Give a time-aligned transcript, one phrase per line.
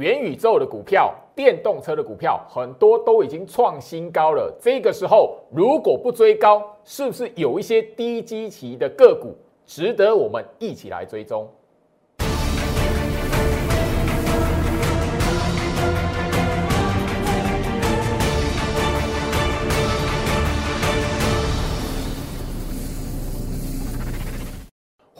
[0.00, 4.50] 元宇宙的股票、电动车的股票，很多都已经创新高了。
[4.58, 9.36] 这个时候如果不追高，是不是有一些低基期的个股
[9.66, 11.46] 值得我们一起来追踪？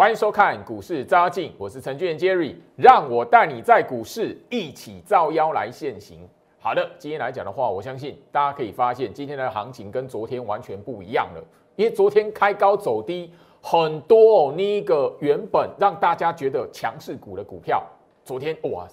[0.01, 6.27] 欢迎收看股市招妖镜，我是程序员 Jerry，让我带你在股市一起招妖来现行。
[6.59, 11.45] 好的，今天来讲的话，我相信大家可以发现，今天的行情跟昨天完全不一样了。
[11.77, 17.85] 因为昨天开高走低，很多哦，那个原本让大家觉得强势股的股票，
[18.25, 18.89] 昨天哇，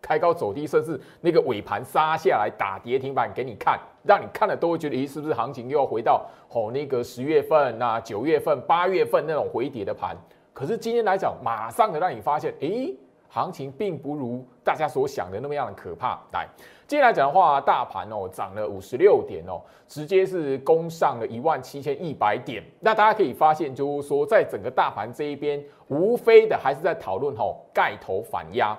[0.00, 10.16] 开高走低，甚至那个尾盘杀下来打跌停板给你看，让你看了都会觉得，咦，是不是行情又要回到哦那个十月份、那九月份、八月份那种回跌的盘？
[10.56, 12.96] 可是今天来讲，马上的让你发现，诶，
[13.28, 16.18] 行情并不如大家所想的那么样的可怕。
[16.32, 16.48] 来，
[16.86, 22.64] 今天来讲的话，大盘哦涨了五十六点哦，直接是攻上了一万七千一百点。
[22.80, 28.74] 那大家可以发现，就是说，在整个大盘这一边，无非的还是在讨论吼盖头反压。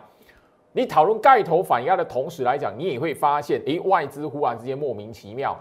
[0.71, 5.55] 你讨论盖头反压的同时来讲，你也会发现，诶，外资忽然之间莫名其妙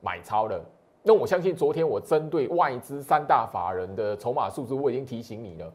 [0.00, 0.60] 买超了。
[1.02, 5.72] 那我相信，昨天我针对外资三大法人的筹码数字，我已经提醒你了。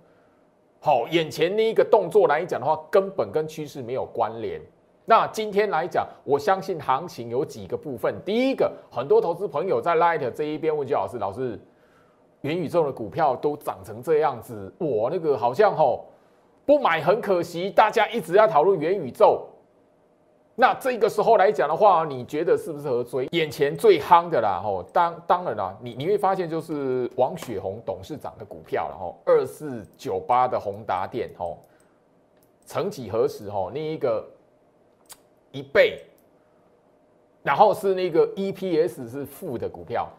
[0.79, 4.61] 好，眼前那一个动作来讲的话，根本跟趋势没有关联。
[5.03, 8.15] 那今天来讲，我相信行情有几个部分。
[8.23, 11.59] 第一个，很多投资朋友在 Light 这一边问老师：“老师，
[12.41, 16.05] 元宇宙的股票都涨成这样子，我那个好像吼
[16.65, 19.45] 不买很可惜。”大家一直在讨论元宇宙。
[20.59, 23.27] 那这个时候来讲的话，你觉得是不是合追？
[23.31, 31.59] 眼前最夯的啦，吼，当当然啦，你你会发现就是王雪红董事长的股票然后，二四九八的宏达电，吼，
[32.65, 34.27] 曾几何时，吼，那一个
[35.51, 36.01] 一倍，
[37.43, 40.09] 然后是那个 EPS 是负的股票，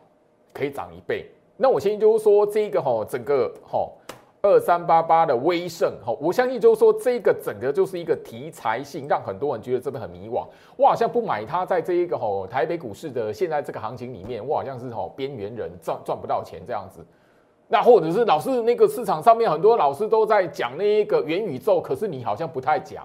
[0.53, 1.29] 可以涨一倍。
[1.57, 3.99] 那我先就是说这个，吼，整个，吼。
[4.41, 10.47] 二三八八的威盛，哈，我相信就是说这个整个就是一个题材性，让很多人觉得这边很迷惘。
[10.77, 17.05] 我好像不买它，在这一个吼台北股市的现在这个行情里面，我好像是吼边缘人，赚赚不到钱这样子。
[17.67, 23.05] 那或者是老师那个市场上面很多老师都在讲那一个元宇宙，可是你好像不太讲。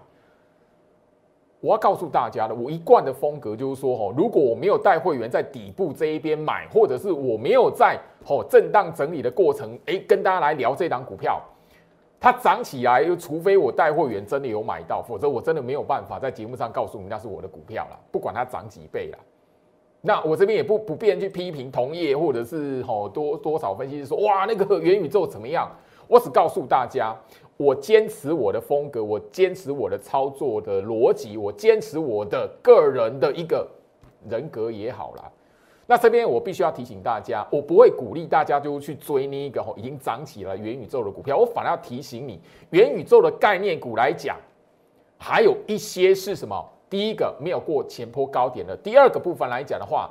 [1.63, 11.41] 我要告诉大家的，我一贯的风格就是说，哈，如果我没有带会员在底部这一边买，或者是我没有在吼震荡整理的过程，哎，跟大家来聊这档股票，
[12.19, 19.17] 它涨起来，又除非我带会员真的有买到，否则我真的没有办法在节目上告诉你那是我的股票了，不管它涨几倍了。
[20.01, 25.71] 那我这边也不不便去批评同业或者是吼多多少分析师说，哇，那个元宇宙怎么样？
[26.09, 27.15] 我只告诉大家。
[27.57, 33.67] 我坚持我的风格，我坚持我的操作的逻辑，我坚持我的个人的一个
[34.29, 35.31] 人格也好啦。
[35.85, 42.39] 那这边我必须要提醒大家，我不会鼓励大家就去追那一个已经涨起了元宇宙的股票，我反而要提醒你，
[42.71, 44.37] 元宇宙的概念股来讲，
[45.17, 46.69] 还有一些是什么？
[46.89, 50.09] 第一个没有过前坡高点的，第二个部分来讲的话。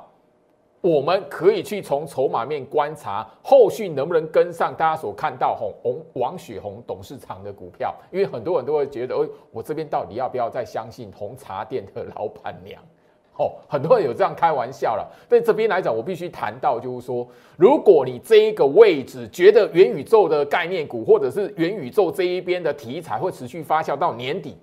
[0.83, 12.81] 我们可以去从筹码面观察后续能不能跟上大家所看到红红王雪红董事长的股票，因为很多人都会觉得，哎，我这边到底要不要再相信红茶店的老板娘？
[13.39, 15.09] 哦，很多人有这样开玩笑了。
[15.29, 24.57] 但这边来讲，我必须谈到，就是说，如果你这一个位置觉得元宇宙的概念股，或者是元宇宙这一边的题材会持续发酵到年底，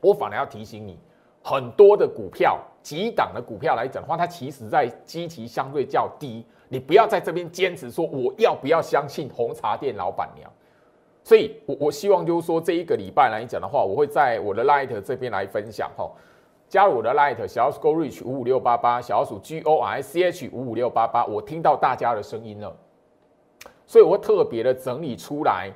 [0.00, 0.98] 我反而要提醒你，
[1.42, 2.58] 很多的股票。
[2.82, 10.50] 几档的股票来讲的话，它其实在基期相对较低，你不要在这边坚持说我要不要相信红茶店老板娘。
[11.24, 16.10] 所以，我我希望就是说这一个礼拜来讲的话，我会在我的 Light 这边来分享哈，
[16.68, 22.76] 加入我的 Light 小鼠 Go Reach 五五六八八，小鼠 G O R C H 五五六八八，我听到大家的声音了，
[23.86, 25.70] 所以我会特别的整理出来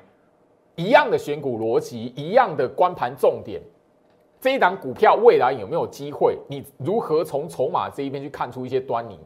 [0.75, 3.61] 一样的选股逻辑，一样的关盘重点。
[4.39, 6.37] 这一档股票未来有没有机会？
[6.47, 9.19] 你如何从筹码这一边去看出一些端倪？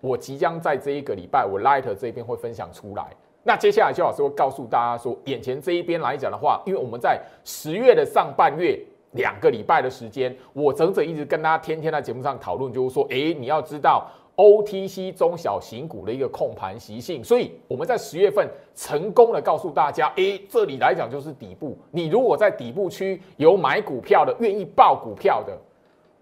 [0.00, 3.08] 我即将在这一个礼拜，我 Light 这边会分享出来。
[3.44, 8.78] 那接下来邱老师会告诉大家说，眼前这一边来讲的话，因为我们在十月的上半月
[9.12, 14.08] 两个礼拜的时间，我整整一直跟大家天天在节目上讨论，就是说，哎，你要知道。
[14.38, 21.76] OTC 中小型股的一个控盘习性，所以我们在十月份成功的告诉大家，诶，这里来讲就是底部。
[21.90, 25.58] 你如果在底部区有买股票的，愿意报股票的，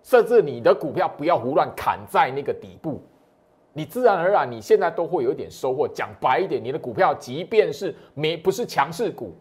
[0.02, 3.02] 甚至你的股票不要胡乱砍在那个底部，
[3.74, 5.86] 你自然而然你现在都会有一点收获。
[5.86, 9.34] 讲白一点，你的股票即便是没不是强势股，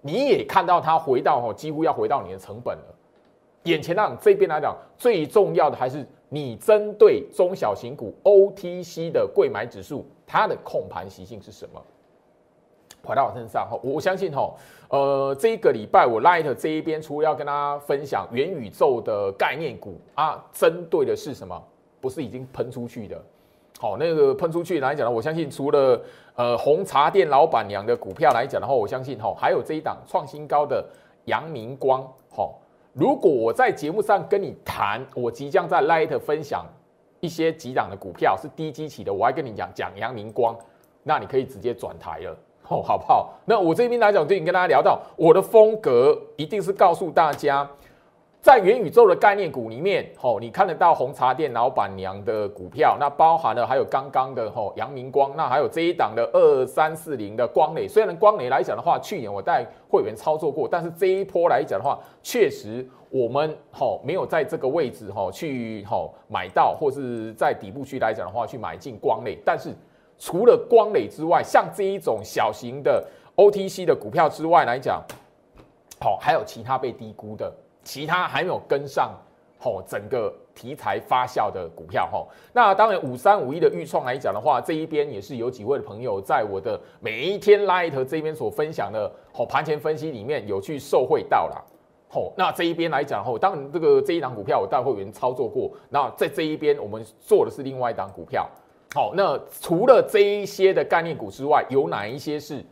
[0.00, 2.94] 你也看到它回到哦，几乎要回到你的成本了。
[3.64, 11.80] 眼前让这边来讲，最重要的还是你针对中小型股 OTC 的贵买指数，它的控盘习性是什么？
[13.06, 14.52] 回到我身上哈，我相信哈，
[14.88, 21.62] 呃，这一个礼拜我 Light 这一边，除了要跟大家分享元宇宙的概念股啊，针对的是什么？
[22.00, 23.22] 不是已经喷出去的，
[23.78, 26.02] 好，那个喷出去来讲呢，我相信除了
[26.34, 30.84] 呃红茶店老板娘的股票来讲的话，我相信哈，还有这一档创新高的
[31.26, 32.50] 阳明光，哈，
[32.94, 36.64] 如果我在节目上跟你谈，我即将在 Light 分享
[37.18, 40.56] 一些几档的股票是低基期的，我还跟你讲讲阳明光，
[41.02, 42.30] 那你可以直接转台了。
[42.68, 43.34] 哦，好不好？
[43.44, 47.68] 那我这边来讲，就已经跟大家聊到，我的风格一定是告诉大家，
[48.44, 57.88] 在元宇宙的概念股里面，吼，你看得到红茶店老板娘的股票，那包含了还有刚刚的吼阳明光，那还有这一档的二三四零的光磊。
[57.88, 69.74] 虽然光磊来讲的话，去年我带会员操作过，但是这一波来讲的话，确实我们吼没有在这个位置吼去吼买到，或是在底部区来讲的话去买进光磊，但是。
[70.16, 73.04] 除了光磊之外，像这一种小型的
[73.34, 75.02] OTC 的股票之外来讲，
[75.98, 77.52] 好，还有其他被低估的，
[77.84, 79.12] 其他还没有跟上，
[79.58, 82.28] 吼，整个题材发酵的股票，吼。
[82.52, 91.64] 那当然，五三五一的预创来讲的话，这一边也是有几位的朋友在我的每一天 Light 这边所分享的，好，盘前分析里面有去受惠到了，
[92.08, 98.48] 好，那这一边来讲，后当然这个这一档股票我带会员操作过，那在这一边我们做的是另外一档股票。
[98.94, 102.64] 好，那除了这一些的概念股之外，有哪一些是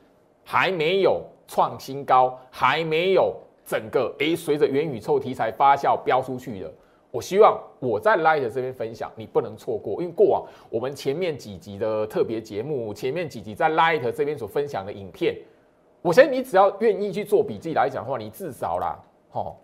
[0.45, 3.35] 还没有创新高，还没有
[3.73, 6.71] 整个诶随着元宇宙题材发酵飙出去的？
[7.11, 15.39] 我希望我在 Light 这边分享，你不能错过，因为过往我们前面几集的特别节目，前面几集在 Light 这边所分享的影片，
[16.03, 19.57] 我相信你只要愿意去做笔记来讲的话，你至少啦，吼。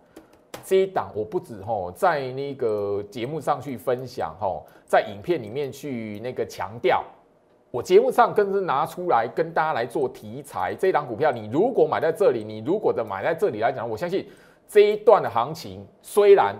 [0.63, 7.03] 这一档我不止吼，在那个节目上去分享吼，在影片里面去那个强调，
[7.71, 10.73] 我节目上更是拿出来跟大家来做题材。
[10.73, 14.27] 这一档股票，你如果买在这里，你如果的买在这里来讲，我相信
[14.67, 16.55] 这一段的行情虽然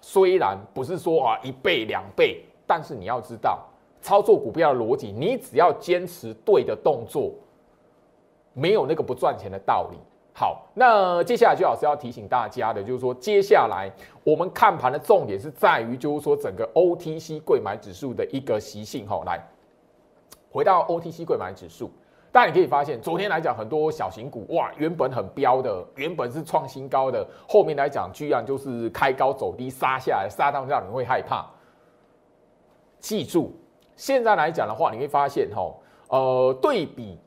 [0.00, 3.62] 虽然不是说啊一倍两倍，但是你要知道
[4.00, 7.32] 操作股票的逻辑，你只要坚持对的动作，
[8.54, 9.98] 没有那个不赚钱的道理。
[10.32, 13.90] 好，那接下来就老师要提醒大家的，就是说，接下来
[14.22, 19.06] 我们看盘的重点是在于，就是说整个 OTC 贵买指数的一个习性。
[19.06, 19.42] 哈，来
[20.56, 21.90] 回到 OTC 贵买指数，
[22.32, 31.44] 但你可以发现，昨天来讲很多小型股，哇，原本很标的，原本是创新高的，后面来讲居然就是开高走低，杀下来，杀到让你会害怕。
[32.98, 33.52] 记住，
[33.96, 35.70] 现在来讲的话，你会发现，哈，
[36.08, 37.18] 呃，对比。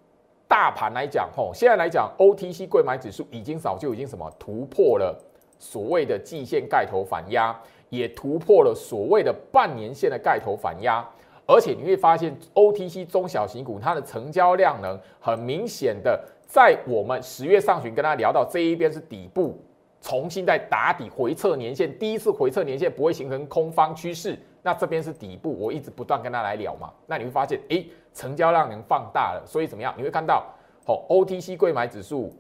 [0.48, 5.16] 大盘来讲，吼，现在来讲，OTC 贵买指数已经早就已经什么突破了
[5.60, 7.56] 所谓的季线盖头反压，
[7.90, 11.08] 也突破了所谓的半年线的盖头反压，
[11.50, 19.60] 而且你会发现 OTC 中小型股它的成交量能很明显的，在我们十月上旬跟大家聊到这一边是底部，
[20.00, 24.38] 重新在打底回撤年线，第一次回撤年线不会形成空方趋势。
[24.62, 26.94] 那这边是底部，我一直不断跟他来聊嘛。
[27.08, 29.92] 那你会发现，哎，成交量能放大了，所以怎么样？
[29.98, 30.46] 你会看到，
[30.86, 32.32] 哦，OTC 贵买指数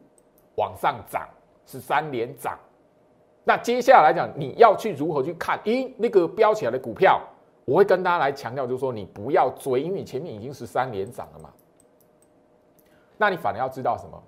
[0.56, 1.28] 往上涨，
[1.66, 2.60] 是三连涨。
[3.44, 5.58] 那接下来讲，你要去如何去看？
[5.64, 7.20] 咦，那个飙起来的股票，
[7.70, 11.50] 我会跟大家来强调，就是说你不要追，因为你前面已经是三连涨了嘛。
[13.18, 14.24] 那你反而要知道什么？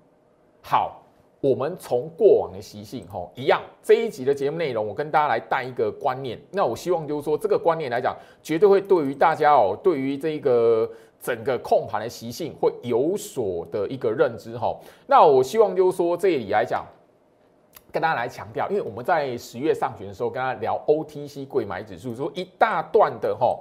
[0.62, 0.98] 好。
[1.40, 3.60] 我们从过往的习性，吼，一样。
[3.82, 6.40] 这一集的节目内容，我跟大家来带一个观念。
[6.52, 10.88] 那我希望就是说，这个观念来讲，绝对会对于大家哦，对于这个
[11.20, 14.72] 整个控盘的习性会有所的一个认知，哈。
[15.08, 16.86] 那我希望就是说，这里来讲，
[17.92, 23.56] 跟大家来强调，因为我们在十月上旬的时候，跟大家聊 OTC 贵买指数，说一大段的哈，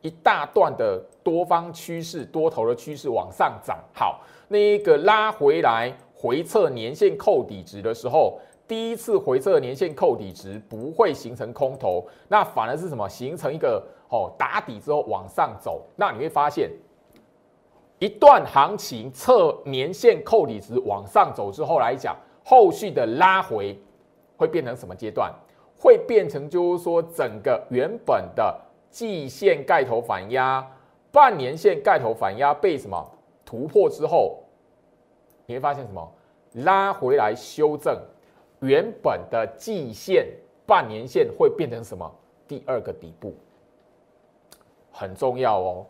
[0.00, 5.92] 一大段的多方趋势、多头的趋势往上涨，好，那一个拉回来。
[6.14, 13.08] 回测年线扣底值的时候，第一次回测年线扣底值不会形成空头，那反而是什么？
[13.08, 15.84] 形成一个哦打底之后往上走。
[15.96, 16.70] 那你会发现，
[17.98, 23.78] 一段行情测年线扣底值往上走之后来讲，后续的拉回
[24.36, 25.32] 会变成什么阶段？
[25.78, 29.64] 会变成就是说，整个原本的季线？
[29.64, 30.64] 盖头反压、
[31.10, 33.10] 半年线盖头反压被什么
[33.44, 34.38] 突破之后？
[35.46, 36.12] 你会发现什么？
[36.52, 37.98] 拉回来修正，
[38.60, 40.28] 原本的季线、
[40.66, 42.08] 半年线会变成什么？
[42.46, 43.34] 第二个底部
[44.92, 45.86] 很重要哦。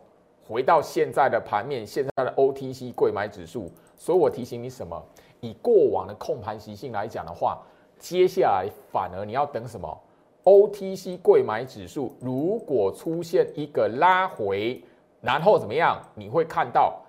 [0.47, 5.01] 回到现在的盘面，现在的 OTC 贵买指数，所以我提醒你什么？
[5.43, 7.61] 以过往的控盘习性来讲的话，
[7.99, 10.01] 接下来反而你要等什么
[10.45, 14.81] ？OTC 贵买指数如果出现一个拉回，
[15.19, 16.01] 然后怎么样？
[16.15, 17.01] 你会看到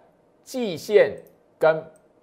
[0.43, 1.17] 季线
[1.59, 1.81] 跟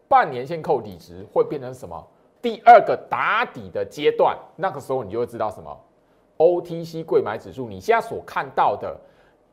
[0.09, 2.05] 半年线扣底值会变成什么？
[2.41, 5.79] 第二个打底的阶段，那个时候你就会知道什么
[6.37, 8.99] ？OTC 贵买指数，你现在所看到的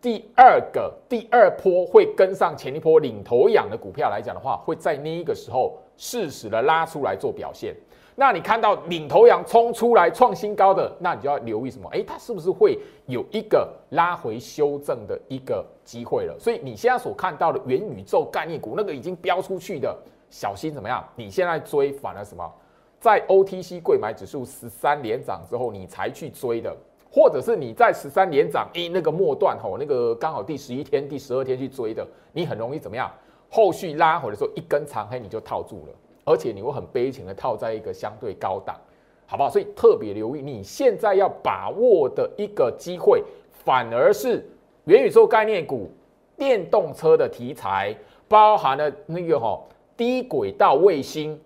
[0.01, 7.77] 第二个第二波会跟上前一波领头羊的股票来讲的话，会在那一个时候适时的拉出来做表现。
[8.15, 11.89] 那你看到领头羊冲出来创新高的，那你就要留意什么？
[11.91, 12.77] 诶，它是不是会
[13.07, 16.37] 有一个拉回修正的一个机会了？
[16.37, 19.97] 所以你现在所看到的元宇宙概念股，那个已经飙出去的，
[20.31, 21.05] 小心怎么样？
[21.15, 22.45] 你现在追反了什么？
[22.99, 26.77] 在 OTC 贵买指数十三连涨之后，你才去追的，
[27.09, 33.09] 或者是你在十三连涨，诶，那个末段吼，那个刚好第十一天、第十二天去追的，你很容易怎么样？
[33.51, 38.77] 后续拉回的时候，一根长黑你就套住了，而且你会很悲情的套在一个相对高档，
[39.27, 39.49] 好不好？
[39.49, 43.23] 所以特别留意，你现在要把握的一个机会，
[43.65, 44.47] 反而是
[44.85, 45.91] 元宇宙概念股、
[46.37, 47.97] 电动车的题材，
[48.29, 51.41] 包含了那个吼低轨道卫星。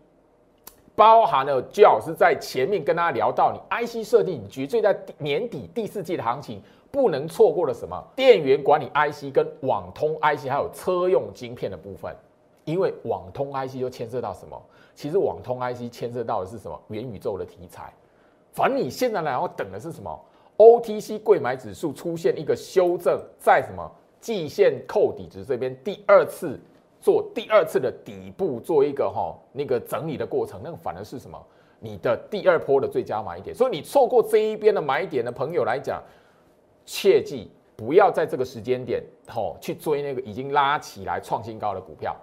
[1.02, 8.00] 包含了最好是在前面跟大家聊到，你 IC 设定，你绝对在年底第四季的行情不能错过的什么？
[8.14, 12.14] 电源管理 IC 跟网通 IC，还有车用晶片的部分。
[12.64, 14.56] 因为网通 IC 就牵涉到什么？
[14.94, 16.80] 其实网通 IC 牵涉到的是什么？
[16.86, 17.92] 元宇宙的题材。
[18.52, 20.24] 反正你现在来要等的是什么
[20.56, 23.90] ？OTC 贵买指数出现一个修正，在什么
[24.20, 26.60] 季线扣底值这边第二次。
[27.02, 31.36] 做第二次的底部，做一个哈那个整理的过程，那个反而是什么？
[31.80, 33.52] 你的第二波的最佳买点。
[33.52, 36.00] 所以你错过这一边的买点的朋友来讲，
[36.86, 42.14] 切记不要在这个时间点吼去追那个已经拉起来创新高的股票，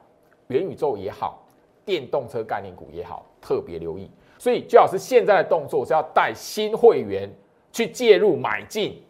[0.47, 1.43] 元宇宙也好，
[1.83, 4.09] 电动车概念股也好，特别留意。
[4.37, 7.29] 所以最好是现在的动作是要带新会员
[7.73, 9.03] 去介入买进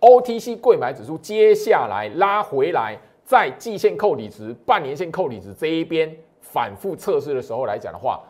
[0.00, 2.98] OTC 贵买指数，接下来拉回来。
[3.26, 8.22] 在季线扣底值、半年线扣底值这一边反复测试的时候来讲的话，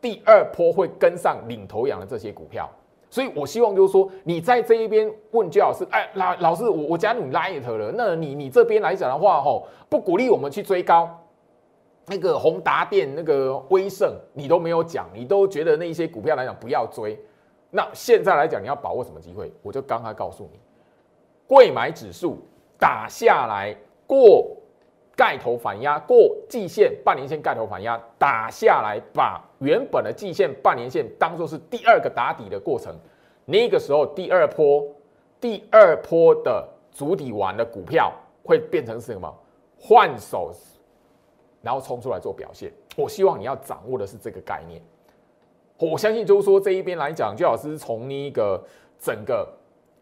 [0.00, 2.68] 第二波会跟上领头羊的这些股票，
[3.08, 11.08] 所以我希望就是说，你在这一边问焦老师，哎，老老师，我我加你 light 了，那你你这边来讲的话，吼，不鼓励我们去追高，
[12.06, 17.16] 那个宏达电、那个威盛，你都没有讲，你都觉得那一些股票来讲不要追，
[17.70, 19.52] 那现在来讲你要把握什么机会？
[19.62, 20.58] 我就刚才告诉你，
[21.46, 22.38] 贵买指数
[22.76, 23.76] 打下来。
[24.10, 24.56] 过
[25.14, 32.92] 盖头反压，过季线、半年线盖头反压打下来，把原本的季线、半年线当做是第二个打底的过程。
[33.44, 34.84] 那个时候，第二波、
[35.40, 38.12] 第二波的主底完的股票
[38.42, 39.32] 会变成是什么？
[39.78, 40.50] 换手，
[41.62, 42.72] 然后冲出来做表现。
[42.96, 44.82] 我希望你要掌握的是这个概念。
[45.78, 48.60] 我相信就是说这一边来讲，就老师从那个
[48.98, 49.48] 整个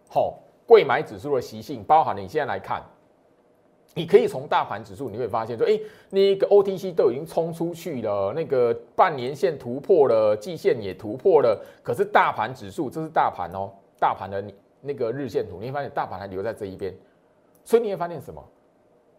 [0.09, 2.83] 好贵买指数的习性，包含了你现在来看。
[3.95, 5.79] 你可以从大盘指数，你会发现说，哎，
[6.11, 14.45] 那个 OTC 都已经冲出去了，那个半年线突破了，季线也突破了，可是大盘指数，这是大盘哦，大盘的
[14.81, 16.95] 那个日线图，你会发现大盘还留在这一边，
[17.65, 18.45] 所以你会发现什么？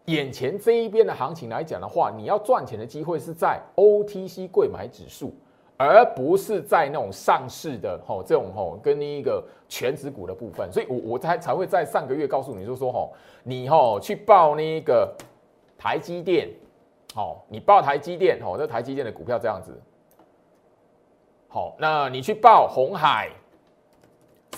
[0.06, 5.34] 眼前这一边的行情来讲的话，你要赚钱的机会是在 OTC 贵买指数。
[5.82, 15.10] 而不是在那种上市的吼这种吼跟那一个全指股的部分，所以我我才才会在上个月告诉你，就说吼你吼去报那个
[15.78, 16.50] 台积电，
[17.14, 19.72] 好，你报台积电吼，这台积电的股票这样子，
[21.48, 23.30] 好，那你去报红海，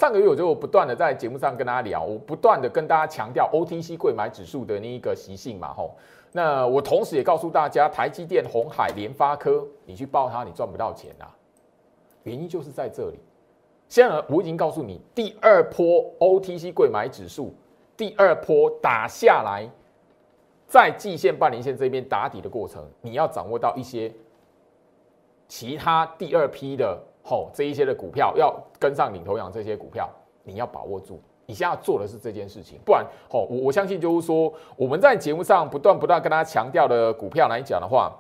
[0.00, 5.94] 上个月我就不断的在节目上跟大家聊，我不断的跟大家强调 OTC 贵买指数的那一个习性嘛，吼。
[6.32, 11.28] 那我同时也告诉大家，台积电、红海、联发科，你去报它，你赚不到钱啊！
[12.22, 13.18] 原因就是在这里。
[13.88, 17.52] 现在我已经告诉你，第二波 OTC 贵买指数，
[17.96, 19.68] 第二波打下来，
[20.66, 24.10] 在季线、半年线这边打底的过程，你要掌握到一些
[25.46, 30.08] 其他第二批的吼这一些的股票，要跟上领头羊这些股票，
[30.44, 31.20] 你要把握住。
[31.46, 38.12] 你现在做的是这件事情，不然，哦，我我相信就是说，我们在节目上不断不断跟大家强调的股票来讲的话，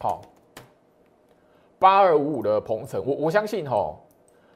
[0.00, 0.22] 好，
[1.78, 3.94] 八二五五的鹏程，我我相信，哈，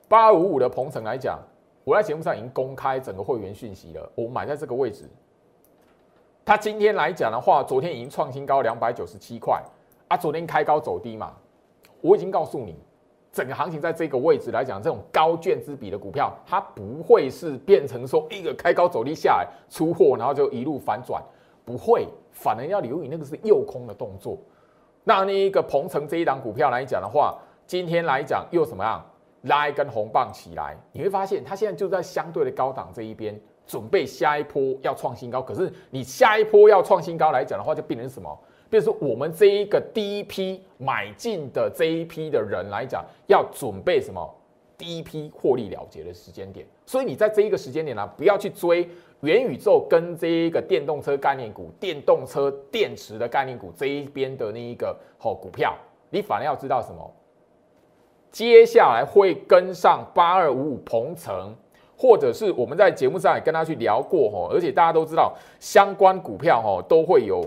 [0.09, 1.39] 八二五五的鹏程来讲，
[1.85, 5.09] 我在节目上已经公开整个会员讯息了，我买在这个位置，
[6.45, 9.63] 它今天来讲的话，昨天已经创新高两百九十七块，
[10.09, 11.35] 啊，昨天开高走低嘛，
[12.01, 12.75] 我已经告诉你。
[13.37, 21.23] 整个行情在这个位置来讲，这种高卷之比的股票，它不会是变成说一个开高走低下来出货，然后就一路反转，
[21.63, 24.39] 不会，反而要留意那个是诱空的动作。
[25.05, 29.05] 那那一个鹏程这一档股票来讲的话，今天来讲又什么样？
[29.43, 35.43] 拉一根红棒起来，你会发现它现在就在相对的高档这一边，准备下一波要创新高。
[35.43, 38.35] 可是你下一波要创新高来讲的话，就变成什么？
[38.69, 44.35] 比如说我们这一个第一批买进的这一批的人来讲，要准备什么？
[44.79, 46.67] 第一批获利了结的时间点。
[46.85, 48.89] 所以你在这一个时间点呢，不要去追
[49.21, 55.75] 元宇宙跟这一个电动车概念股、电动车电池的概念股这一边的那一个好股票，
[56.11, 57.11] 你反而要知道什么？
[58.31, 61.55] 接下来会跟上八二五五鹏程，
[61.97, 67.43] 或者是我们在节目上也跟他去聊过哈，而且大家都知道相关股票哦都会有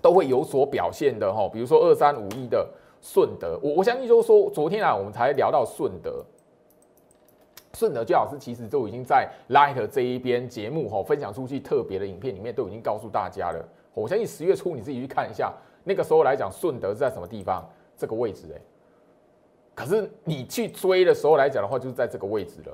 [0.00, 2.68] 都会有所表现的哈，比如说二三五一的
[3.00, 6.24] 顺德，我我相信就是说昨天啊我们才聊到顺德，
[7.74, 15.52] 顺德最老师其实都已经在 Light 这一边节目哈分享出去特别的影片里面都已经告诉大家了，我相信十月初你自己去看一下，
[15.84, 17.64] 那个时候来讲顺德是在什么地方
[17.96, 18.60] 这个位置哎。
[19.74, 22.72] 可是你去追的时候来讲的话，就是在这个位置了。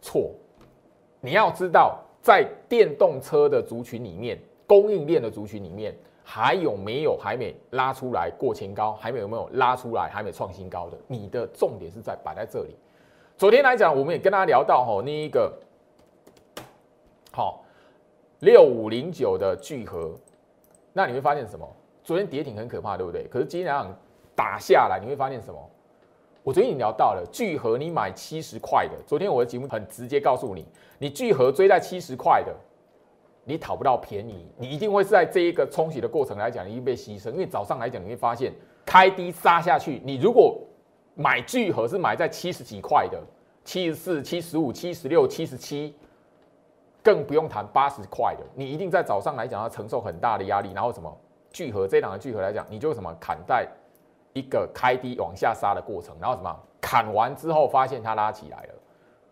[0.00, 0.30] 错，
[1.20, 5.92] 你要知道，在电动车的族群里面，供应链的族群里面，
[6.32, 10.96] 还有没有还没拉出来过前高，还没有没有拉出来，还没创新高的？
[11.08, 12.76] 你的重点是在摆在这里。
[13.36, 15.52] 昨天来讲，我们也跟大家聊到吼，那一个
[17.32, 17.64] 好
[18.38, 20.14] 六五零九的聚合，
[20.92, 21.68] 那你会发现什么？
[22.04, 23.26] 昨天跌停很可怕，对不对？
[23.26, 23.92] 可是今天早上
[24.36, 25.58] 打下来，你会发现什么？
[26.44, 28.94] 我昨天已经聊到了聚合，你买七十块的。
[29.04, 30.64] 昨天我的节目很直接告诉你，
[30.96, 32.54] 你聚合追在七十块的，
[33.44, 37.30] 你讨不到便宜，你一定会是在这一个冲洗的过程来讲，你经被牺牲。
[37.30, 38.52] 因为早上来讲，你会发现
[38.84, 40.58] 开低杀下去，你如果
[41.14, 43.20] 买聚合是买在七十几块的，
[43.64, 45.94] 七十四、七十五、七十六、七十七，
[47.02, 50.72] 更不用谈八十块的，你一定在早上来讲要承受很大的压力。
[50.72, 51.14] 然后什么
[51.50, 53.68] 聚合这档的聚合来讲，你就什么砍在。
[54.32, 58.74] 一个开低往下杀的过程，然后什么砍完之后发现它拉起来了，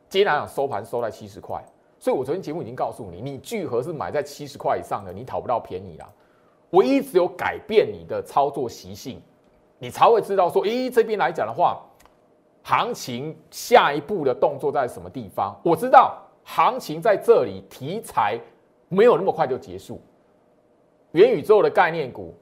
[0.09, 1.65] 今天来收盘收在七十块，
[1.99, 6.09] 所以我昨天节目已经告诉你，你聚合是买在七十块以上的，你讨不到便宜啦。
[6.71, 9.21] 唯一只有改变你的操作习性，
[9.79, 11.81] 你才会知道说，诶，这边来讲的话，
[12.63, 15.59] 行情下一步的动作在什么地方？
[15.65, 18.39] 我知道行情在这里，题材
[18.89, 20.01] 没有那么快就结束，
[21.13, 22.35] 元宇宙的概念股。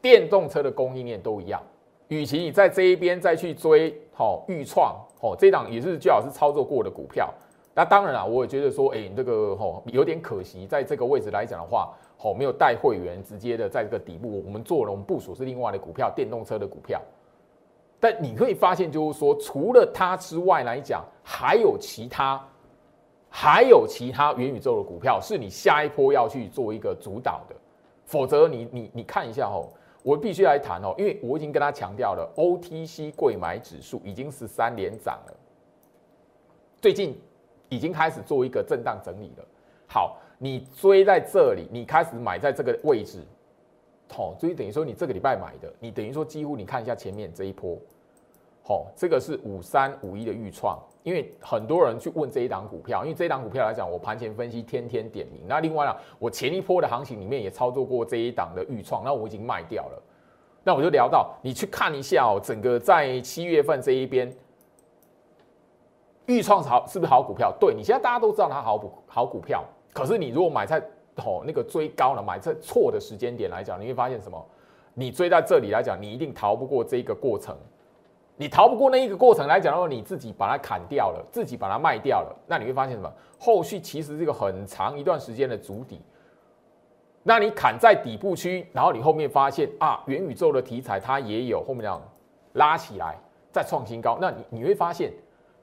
[0.00, 1.60] 电动车的供应链都一样，
[2.06, 7.34] 与其你在这一边再去追，好预创，好这档也是最好是操作过的股票。
[7.78, 17.00] 那当然了，我也觉得说，哎，这个吼有点可惜，在这个位置来讲的话，好没有带会员直接的在这个底部，我们做了，我们部署是另外的股票，电动车的股票。
[18.00, 22.44] 但你可以发现，就是说，除了它之外来讲，还有其他，
[23.30, 27.54] 还有其他元宇宙的股票是你下一波要去做一个主导的，
[28.04, 29.72] 否则你你你看一下吼。
[30.02, 35.34] 我必须来谈哦，因为我已经跟他强调了，OTC 贵买指数已经十三连涨了，
[36.80, 37.20] 最近
[37.68, 39.44] 已经开始做一个震荡整理了。
[39.86, 43.20] 好，你追在这里，你开始买在这个位置，
[44.10, 47.78] 好，所以等于说你这个礼拜买的，你等于说几乎你看一下前面这一波，
[48.62, 50.78] 好，这个是五三五一的预创。
[51.04, 55.40] 因为很多人去问这一档股票，因为这一档股票来讲，我盘前分析天天点名。
[55.46, 60.02] 那另外呢，我前一波的行情里面也操作过这一档的预创，那我已经卖掉了。
[60.64, 64.30] 那我就聊到，你去看一下哦，整个在七月份这一边，
[66.28, 67.52] 预创好是不是好股票？
[67.58, 70.78] 对你现在大家都知道它好股好股票，可是你如果买在
[71.16, 74.42] 哦那个追高了，买在错的时间点来讲，你会发现什么？
[74.94, 77.56] 你追在这里来讲，你一定逃不过这一个过程。
[78.36, 83.12] 你逃不过那一个过程来讲的话，你自己把它砍掉了，自己把它卖掉了，那你会发现什么？
[83.38, 86.00] 后续其实是一个很长一段时间的足底。
[87.24, 92.00] 那你砍在底部区，然后你后面发现啊，元宇宙的题材它也有后面这样
[92.52, 93.18] 拉起来，
[93.50, 94.18] 再创新高。
[94.20, 95.12] 那你你会发现，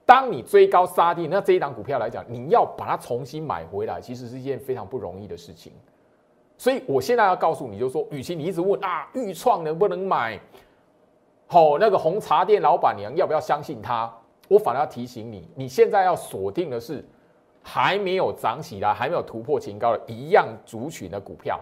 [0.06, 5.74] 当你追高杀低，那这一档股票来讲，你要把它重新买回来，其实是一件非常不容易的事情。
[6.58, 10.39] 所以我现在要告诉你，就是说，与其你一直问啊，预创能不能买？
[11.48, 14.12] 好，那个红茶店老板娘要不要相信他？
[14.48, 17.04] 我反而要提醒你，你现在要锁定的是
[17.63, 21.60] 还没有涨起来、还没有突破前高的一样族群的股票，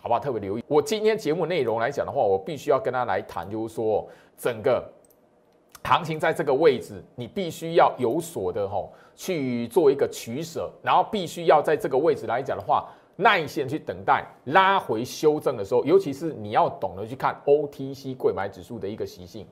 [0.00, 0.20] 好不好？
[0.20, 0.64] 特别留意。
[0.66, 4.84] 我今天节目内容来讲的话，我必须要跟他来谈，就是说整个
[5.84, 12.88] 行情在这个位置，你必须要有所的吼去做一个取舍，然后必须要在这个位置来讲的话。
[13.16, 19.46] 耐心去等待拉回修正的时候，尤其是你要懂得去看 OTC 贵买指数的一个习性。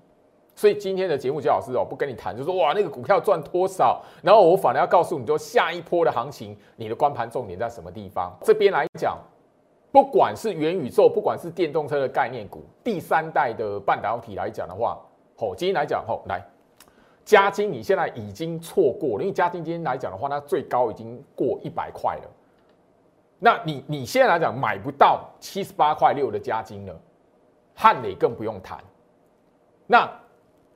[0.56, 8.36] 所以今天的节目，焦老师哦，不跟你谈，就说哇那个股票赚多少，然后我反而要告诉你，说下一波的行情，你的关盘重点在什么地方？
[8.42, 9.16] 这边来讲，
[9.92, 14.98] 不管是元宇宙，不管是电动车的概念股，第三代的半导体来讲的话，
[15.42, 16.40] 吼，今天来讲吼，来
[17.24, 22.30] 嘉金你现在已经错过了，因为嘉金今天来讲的话，它最高已经过一百块了。
[23.40, 26.96] 那你你现在来讲买不到七十八块六的嘉金了，
[27.74, 28.78] 汉磊更不用谈。
[29.88, 30.08] 那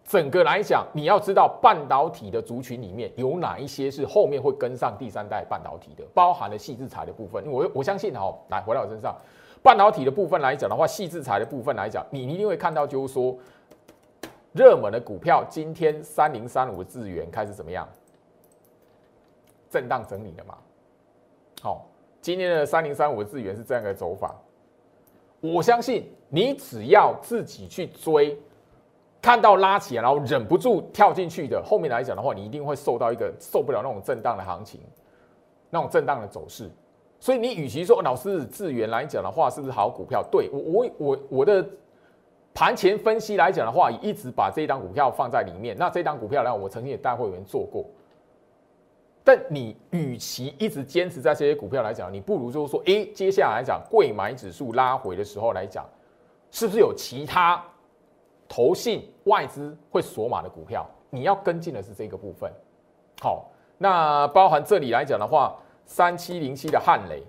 [0.05, 7.45] 整个来讲，你要知道半导体的族群里面有哪一些是后面会跟上第三代半导体的，包含了细制材的部分。
[7.47, 9.17] 我我相信哦，来回到我身上，
[9.63, 13.37] 半导体的部分来讲的话，细制材的部分来讲，你一定会看到，就是说
[14.57, 17.87] 热门的股票，今天三零三五的资源开始怎么样？
[19.69, 20.57] 震荡整理了嘛？
[21.61, 21.87] 好，
[22.23, 24.35] 今天的三零三五的资源是这样的走法。
[25.41, 28.37] 我相信你只要自己去追。
[29.21, 34.81] 看到拉起来，然后忍不住跳进去的，后面来讲的话，你一定会受到一个受不了那种震荡的行情，
[35.69, 36.71] 那种震荡的走势。
[37.19, 40.25] 所以你与其说老师资源来讲的话，是不是好股票？
[40.31, 41.67] 对我我我我的
[42.57, 45.77] 盘前分析来讲的话，也一直把这一档股票放在里面。
[45.77, 47.85] 那这一档股票呢，我曾经也带会员做过。
[49.23, 55.85] 但你与其一直坚持在这些股票来讲，你不如就是说，哎，接下来讲贵买指数拉回的时候来讲，
[56.51, 57.63] 是不是有其他？
[58.49, 62.51] 投信外资会锁码的股票，你要跟进的是这个部分。
[63.21, 67.23] 好，那包含这里来讲的话，三七零七的汉雷，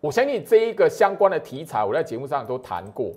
[0.00, 3.12] 我相信这一个相关的题材，我在节目上都谈过。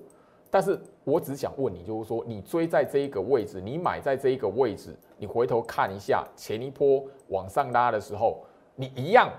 [0.51, 8.43] 但是我只想问你，就是说，你追在这一个位置，你买在这一个位置，你回头看一下前一波往上拉的时候，
[8.75, 9.29] 你一样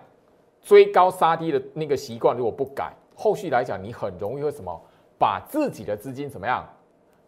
[0.60, 4.78] 追高杀低的那个习惯，如果不改，后续来讲，你很容易会什么，
[5.18, 6.68] 把自己的资金怎么样？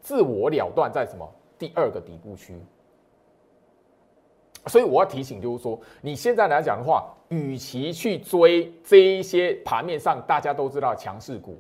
[0.01, 2.55] 自我了断在什么第二个底部区，
[4.67, 11.59] 所以我要提醒，就是说，你现在来讲的话，与其去追这一些盘面上大家都知道强势股，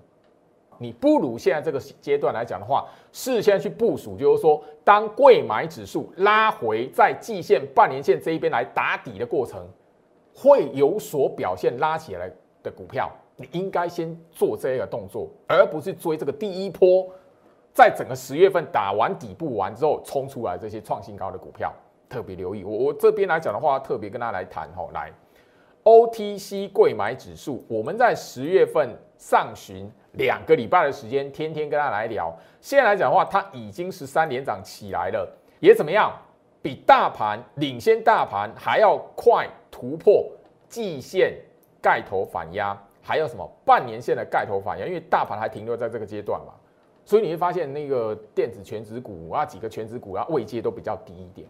[0.79, 9.67] 你不如现在这个阶段来讲的话，事先去部署，就是说，当贵买指数拉回在季线、半年线这一边来打底的过程，
[10.35, 12.31] 会有所表现拉起来
[12.63, 17.09] 的股票，你应该先做这个动作，而不是追这个第一波。
[17.73, 21.71] 在整个十月份打完底部完之后，冲出来这些创新高的股票，
[22.09, 22.65] 特别留意。
[22.65, 25.13] 我我这边来讲的话，特别跟大家来谈哈，来
[25.85, 32.35] ，OTC 贵买指数，我们在十月份上旬两个礼拜的时间，天天跟他来聊。
[32.61, 35.29] 现在来讲的话，它已经十三连涨起来了，
[35.61, 36.13] 也怎么样？
[36.63, 40.29] 比大盘领先大盘还要快突破
[40.69, 41.33] 季线
[41.81, 44.85] 盖头反压，还有什么半年线的盖头反压？
[44.85, 46.53] 因为大盘还停留在这个阶段嘛。
[47.05, 51.47] 所以你会发现，那个电子全指股啊，几个全指股啊，位阶都比较低一点。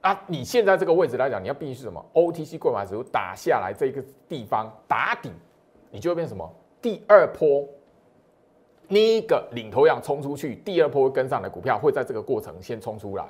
[0.00, 5.30] 啊，你现在这个位置来讲，你要必须是什么？OTC 购买指数打下来这个地方打底，
[5.90, 6.48] 你就会变什么？
[6.80, 7.66] 第二波
[8.88, 13.24] 那一个领头羊冲出去，第二波跟上的股票会在这个过程先冲出来。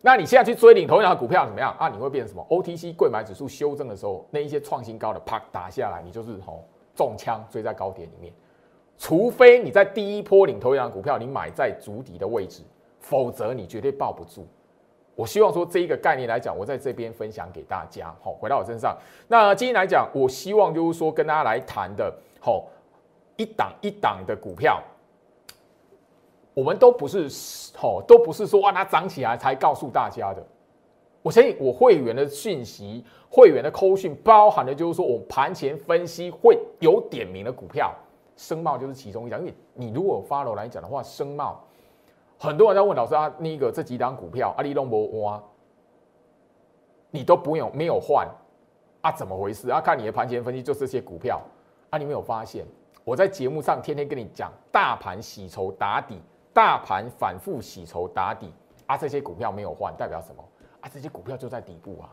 [0.00, 1.88] 那你现在去追领头羊的股票怎么样啊？
[1.88, 6.62] 你会变成什么？OTC 贵买指数修正的时候，那一些创新高的啪打下来，你就是吼
[6.94, 8.32] 中枪追在高点里面。
[8.98, 12.62] 除非你在第一波领头羊股票，你买在足底的位置，
[13.00, 14.46] 否则你绝对抱不住。
[15.16, 18.14] 我希望说这一个概念来讲，我在这边分享给大家。
[18.22, 18.96] 好，回到我身上，
[19.28, 22.66] 那今天来讲，我希望就是说跟大家来谈的，好
[23.36, 24.82] 一档一档的股票，
[26.52, 27.28] 我们都不是
[27.76, 30.44] 好，都不是说哇它涨起来才告诉大家的。
[31.22, 37.94] 我相信我会员的讯息，会员的扣讯包含的就是说我盘前分析会有点名的股票。
[38.36, 41.64] 声茂就是其中一张，因为你如果 follow 来讲的话，声茂
[42.38, 45.42] 很多人在问老师啊，那个这几档股票阿里龙博哇，
[47.10, 48.28] 你都不用没有换
[49.02, 49.12] 啊？
[49.12, 49.80] 怎么回事啊？
[49.80, 51.40] 看你的盘前分析，就这些股票
[51.90, 52.66] 啊，你没有发现？
[53.04, 56.20] 我在节目上天天跟你讲，大盘洗筹打底，
[56.52, 58.52] 大盘反复洗筹打底
[58.86, 60.42] 啊，这些股票没有换，代表什么
[60.80, 60.90] 啊？
[60.92, 62.08] 这些股票就在底部啊？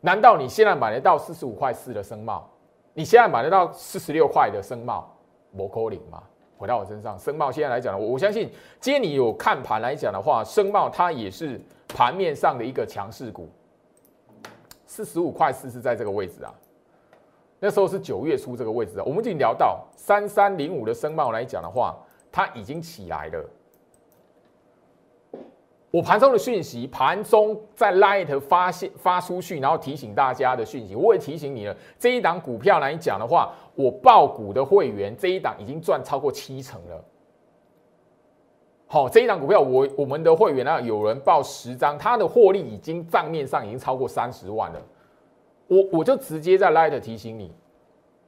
[0.00, 2.48] 难道你现在买得到四十五块四的声茂？
[2.92, 5.16] 你现在买得到四十六块的声茂，
[5.52, 6.22] 摩扣零吗？
[6.62, 8.48] 回到我身上，申茂现在来讲，我我相信，
[8.78, 13.50] 今天你有看盘来讲的话，申茂它也是盘面上的一个强势股。
[14.86, 16.54] 四十五块四是在这个位置啊，
[17.58, 19.02] 那时候是九月初这个位置啊。
[19.04, 21.98] 我们已经聊到三三零五的申茂来讲的话，
[22.30, 23.44] 它已经起来了。
[25.92, 31.76] 我盘中的讯息，盘中在 Light 发现发出去，然后提醒大家的讯息，我也提醒你了。
[31.98, 37.04] 这一档股票来讲的话，我报股的会员这一档已经赚超过七成了。
[38.86, 44.82] 好，这一档股票我我们的会员呢，有人报十张，他的获利已经账面上已经超过三十万了。
[45.68, 47.52] 我我就直接在 Light 提醒你，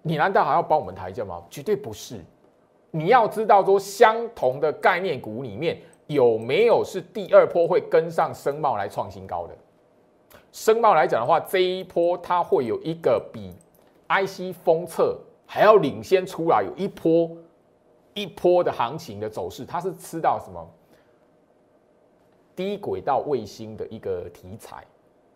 [0.02, 1.42] 你难道还要帮我们抬价吗？
[1.48, 2.20] 绝对不是。
[2.90, 5.78] 你要知道说，相同的概念股里面。
[6.06, 9.54] 有没有是第二波会跟上声茂来创新高的？
[10.52, 13.52] 声茂来讲的话，这一波它会有一个比
[14.08, 17.30] IC 封测还要领先出来，有一波
[18.12, 20.64] 一波的行情的走势，它是吃到什么
[22.54, 24.84] 低轨道卫星的一个题材。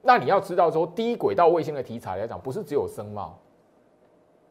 [0.02, 3.36] 那你要知道说，低轨道卫星的题材来讲，不是只有声茂。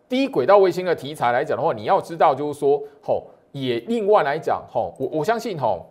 [0.10, 5.86] 低轨道卫星的题材来讲的话，你要知道就是说，吼，也另外来讲，吼，我我相信，吼。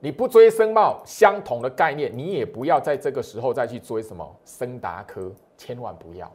[0.00, 6.30] 你不追声茂相同的概念，你也不要在这个时候再去追什么升达科，千万不要。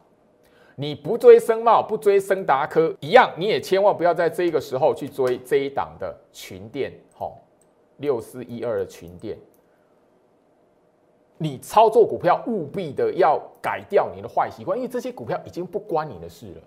[0.76, 7.38] 你不追声茂，不追升达科一样，你也千万不要在这个时候去追这一档的群电，吼，
[7.98, 9.38] 六四一二的群电。
[11.38, 16.60] 你操作股票务必的要改掉你的坏习惯，因为这些股票已经不关你的事了。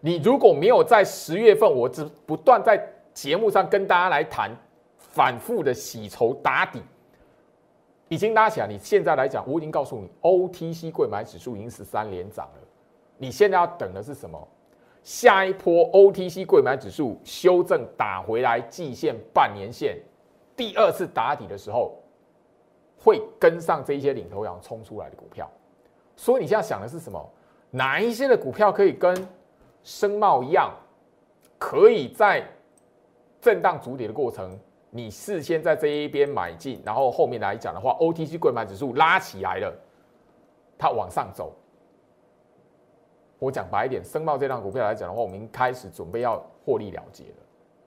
[0.00, 4.50] 你如果没有在十月份，我只不断在节目上跟大家来谈。
[5.10, 6.82] 反复的洗筹打底，
[8.08, 8.66] 已经拉起来。
[8.66, 12.60] 你现在来讲，我已经告诉你，OTC 贵买指数已经十三连涨了。
[13.18, 14.48] 你现在要等的是什么？
[15.02, 19.98] 下一波 OTC 贵买指数修正打回来季线、半年线，
[20.56, 21.98] 第二次打底的时候，
[22.98, 25.50] 会跟上这一些领头羊冲出来的股票。
[26.16, 27.30] 所以你现在想的是什么？
[27.70, 29.26] 哪一些的股票可以跟
[29.82, 30.70] 声茂一样，
[31.58, 32.46] 可以在
[33.40, 34.58] 震荡筑底的过程？
[34.92, 39.72] 你事先在这一边买进，然后后面来讲的话，OTC 柜买指数拉起来了，
[40.76, 41.54] 它往上走。
[43.38, 47.36] 我讲白一点，申茂这张股票来讲的话，我们开始准备要获利了结了。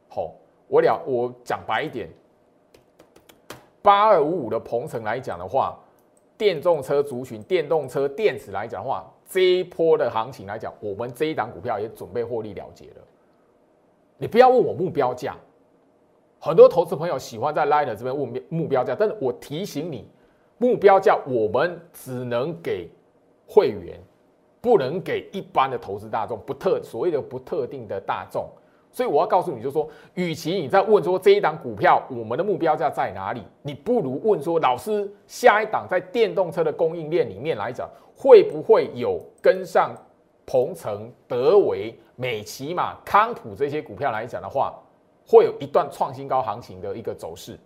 [0.07, 0.31] 好，
[0.67, 2.09] 我了我讲白一点，
[3.81, 5.77] 八二五五的鹏程来讲的话，
[6.37, 13.01] 电动车族群、电动车电池来讲的话，这一波的行情来讲，我们这一档股票也准备获利了结了。
[14.17, 15.35] 你不要问我目标价。
[16.45, 20.06] 很多投资朋友喜欢在 Line 这边问目标价，但是我提醒你，
[20.58, 22.89] 目标价我们只能给
[23.47, 23.97] 会员，
[24.60, 28.45] 不能给一般的投资大众，不特所谓的不特定的大众。
[28.91, 39.95] 所以我要告诉你，就是说，与其你在问说这一档股票我们的目标价在哪里，你不如问说，老师下一档在电动车的供应链里面来讲，会不会有跟上
[40.45, 44.77] 鹏程、德维、美骑马、康普这些股票来讲的话？
[45.27, 47.57] 会有一段创新高行情的一个走势，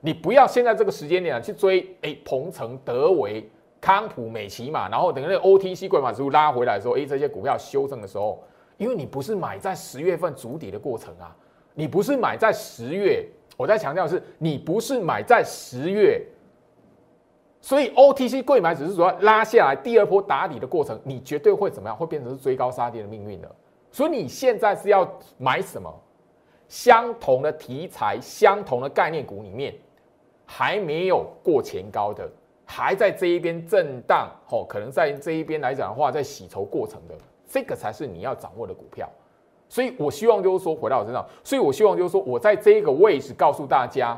[0.00, 3.48] 你不要现在这个时间点去追，哎，鹏程、德维、
[3.80, 8.42] 康普、美奇马，然后等那 OTC 贵码指数拉回来的时候，哎，这些股票修正的时候，
[8.76, 11.34] 因为你不是买在十月份筑底的过程啊，
[11.74, 16.22] 你不是买在十月，我在强调的是，你不是买在十月，
[17.60, 21.96] 所以 OTC 贵买只是说拉下来第二波打底的过程，你绝对会怎么样？
[21.96, 23.50] 会变成是追高杀跌的命运的。
[23.90, 25.92] 所以你现在是要买什么？
[26.70, 29.74] 相同的题材、相同的概念股里面，
[30.46, 32.30] 还没有过前高的，
[32.64, 39.10] 还在这一边震荡，哦，可能在这一边来讲的话，在洗筹过程的，这个才是你要掌握的股票。
[39.68, 44.16] 所以我希望就是说，回到我身上，所以我希望就是说，我在这个位置告诉大家，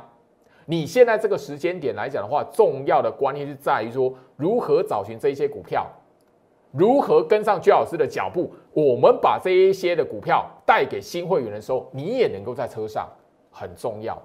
[0.66, 5.90] 你现在这个时间点来讲的话，重要的关键是在于说，如何找寻这些股票。
[6.72, 8.50] 如何跟上居老师的脚步？
[8.72, 13.08] 我们把这一些的股票带给新会员的时候，你也能够在车上，
[13.50, 14.20] 很重要。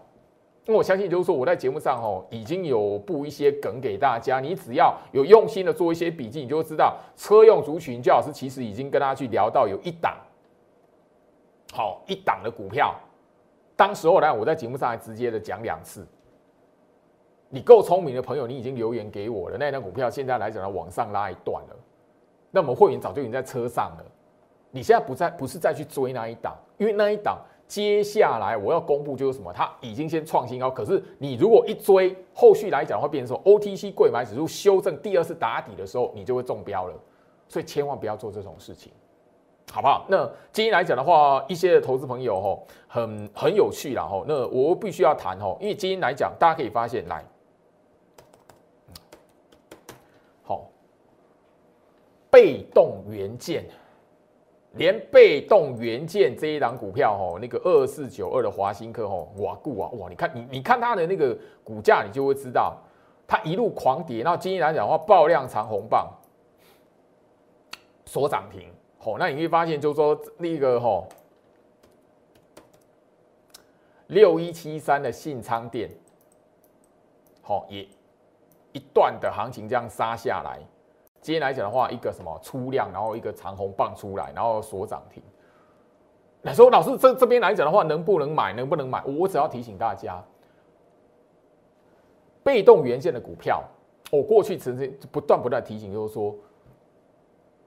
[0.65, 4.39] 那我相信，就是说我在节目上哦，已经有布一些梗给大家。
[4.39, 10.17] 你只要有用心的做一些笔记，你就会知道车用族群，居老师其实已经跟大家去聊到有一档，
[11.73, 12.95] 好一档的股票。
[13.75, 16.05] 当时候呢，我在节目上还直接的讲两次。
[17.49, 19.57] 你够聪明的朋友，你已经留言给我了。
[19.57, 21.75] 那张股票现在来讲呢，往上拉一段了。
[22.51, 24.05] 那我们会员早就已经在车上了，
[24.71, 30.69] 你现在不再不是再去追那一档，因为那一档接下来我要公布就是什么，它已经先创新高。
[30.71, 36.93] 可是你如果一追，后续来讲会变成说 OTC 贵买指数修正第二次打底的时候，你就会中标了。
[37.49, 38.91] 所以千万不要做这种事情，
[39.71, 40.05] 好不好？
[40.09, 47.23] 那今天来讲的话，一些投资朋友吼很很有趣啦吼，那我必须要谈吼，因为今天来讲，大家可以发现来。
[52.37, 53.65] 被动元件，
[54.73, 60.07] 连被动元件这一档股票哦，那个二四九二的华新科哦，哇固啊哇！
[60.07, 62.77] 你看你你看它的那个股价，你就会知道
[63.27, 64.21] 它一路狂跌。
[64.21, 66.07] 然后今天来讲的话，爆量长红棒，
[68.05, 68.69] 所涨停。
[68.99, 71.03] 哦，那你会发现就是说那个哈
[74.05, 75.89] 六一七三的信昌店，
[77.41, 77.87] 好也
[78.73, 80.59] 一段的行情这样杀下来。
[81.27, 85.21] 今天来讲的话，一个什么出量，然后一个长红棒出来，然后锁涨停。
[86.41, 88.53] 那说老师这这边来讲的话，能不能买？
[88.53, 89.03] 能不能买？
[89.03, 90.23] 我只要提醒大家，
[92.45, 93.61] 被动元件的股票，
[94.09, 96.33] 我过去曾经不断不断提醒，就是说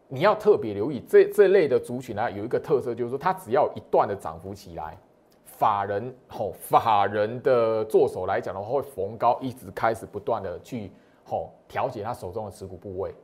[0.09, 4.96] 你要特别留意这这类的族群呢，有一个特色，就是说它只要一段的涨幅起来，
[5.44, 10.90] 法人吼法人的做手来讲的话，会逢高一直开始不断的去
[11.27, 13.14] 吼调节他手中的持股部位，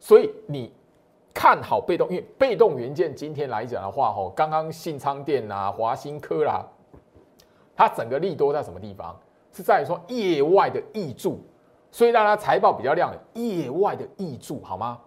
[0.00, 0.72] 所以你。
[1.32, 6.66] 看好被动，因为被动元件今天来讲的话，吼，刚刚信昌电啊、华新科啦，
[7.76, 9.16] 它整个利多在什么地方？
[9.52, 11.38] 是在于说业外的益注，
[11.92, 13.14] 所以让它财报比较亮。
[13.34, 14.98] 业外的益注好吗？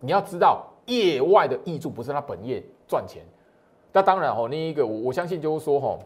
[0.00, 3.24] 你要知道，业外的益注不是它本业赚钱。
[3.90, 5.98] 那当然吼，另一个我我相信就是说吼，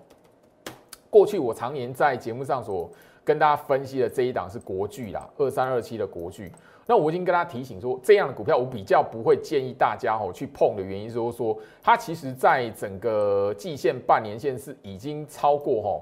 [1.11, 2.89] 过去我常年在节目上所
[3.25, 6.51] 跟大家分析的这一档是国巨啦，二三二七的国巨。
[6.91, 16.01] 那我已经跟他提醒说，这样的股票我比较不会建议大家哦去碰的原因，就是说它其实在整个季线、半年线是已经超过哈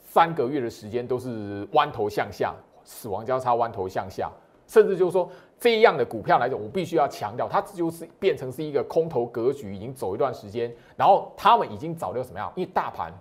[0.00, 4.30] 三个月的时间都是弯头向下，死亡交叉弯头向下，
[4.68, 12.52] 甚至就是说这样的股票来讲，我必须要强调，它就是变成是一个空头格局，已经走一段时间，然后他们已经早就什么样？
[12.54, 13.12] 因为大盘，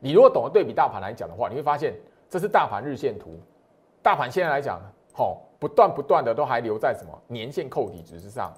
[0.00, 1.94] 你如果懂得对比大盘来讲的话，你会发现
[2.28, 3.38] 这是大盘日线图，
[4.02, 4.80] 大盘现在来讲，
[5.16, 5.42] 好。
[5.58, 8.52] 不断不断的都还留在什么年限扣底值之上。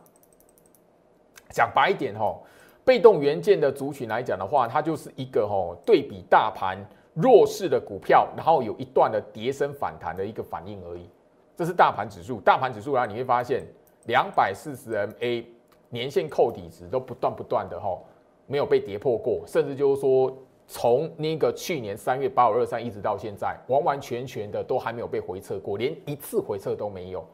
[1.50, 2.42] 讲白一点吼，
[2.84, 6.76] 被动元件的族群来讲的话，它就是一个吼对比大盘
[7.14, 11.08] 弱势的股票，然后有一段的跌升反弹的一个反应而已。
[11.56, 13.64] 这是大盘指数，大盘指数然后你会发现
[14.06, 15.44] 两百四十 MA
[15.90, 18.04] 年限扣底值都不断不断的吼
[18.48, 20.36] 没有被跌破过，甚至就是说。
[20.70, 27.26] 从那个去年三月八五二三一直到现在，完完全全的都还没有被回撤过，连一次回撤都没有。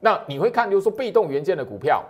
[0.00, 2.02] 那你会看，就是说被动元件的股票，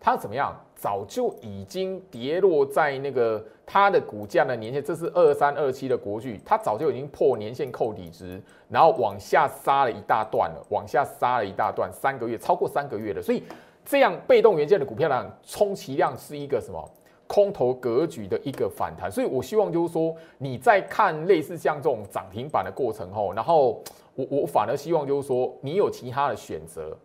[0.00, 0.56] 它怎么样？
[0.76, 13.22] 早就已经跌落在那个它的股价的年限，这是二三二七的国巨，它早就已经破年线扣底值，然后往下杀了一大段了，往下杀了一大段，三个月超过三个月了。
[13.22, 13.42] 所以
[13.84, 16.90] 这样被动元件的股票呢，充其量是一个什么？
[17.26, 23.82] 空头格局的一个反弹，所以我希望就是说，你在看类似像这种涨停板的过程后，然后
[24.14, 26.96] 我我反而希望就是说，你有其他的选择，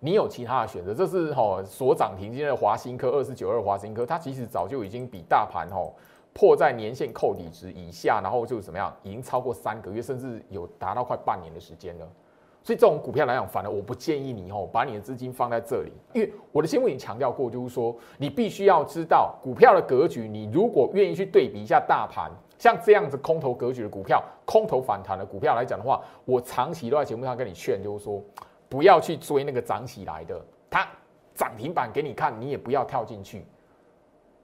[0.00, 0.92] 你有其他的选择。
[0.92, 5.88] 这是哈所涨停今天的华新科二四九二华新科，它其实早就已经比大盘哈
[6.32, 12.08] 破在年线扣底值以下，然后就怎么样，已经超过三个月，甚至有达到快半年的时间了。
[12.62, 20.28] 所以这种股票来讲，反而我不建议你哦，把你的资金放在这里，因为我的节目已经强调过，就是说你必须要知道股票的格局。
[20.28, 28.22] 你如果愿意去对比一下大盘，像这样子空头格局的股票、空头反弹的股票来讲的话，我长期都在节目上跟你劝，就是说
[28.68, 30.86] 不要去追那个涨起来的，它
[31.34, 33.46] 涨停板给你看，你也不要跳进去。